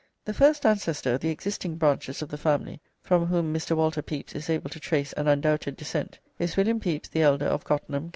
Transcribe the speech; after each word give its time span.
the 0.25 0.33
first 0.33 0.65
ancestor 0.65 1.13
of 1.13 1.19
the 1.21 1.29
existing 1.29 1.75
branches 1.75 2.23
of 2.23 2.29
the 2.29 2.35
family 2.39 2.81
from 3.03 3.27
whom 3.27 3.53
Mr. 3.53 3.75
Walter 3.77 4.01
Pepys 4.01 4.33
is 4.33 4.49
able 4.49 4.71
to 4.71 4.79
trace 4.79 5.13
an 5.13 5.27
undoubted 5.27 5.77
descent, 5.77 6.17
is 6.39 6.57
"William 6.57 6.79
Pepis 6.79 7.09
the 7.11 7.21
elder, 7.21 7.45
of 7.45 7.63
Cottenham, 7.63 8.05
co. 8.09 8.09